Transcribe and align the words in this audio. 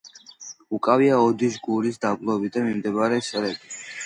უკავია 0.77 1.19
ოდიშ-გურიის 1.25 2.01
დაბლობი 2.07 2.51
და 2.57 2.65
მიმდებარე 2.71 3.23
სერები. 3.31 3.75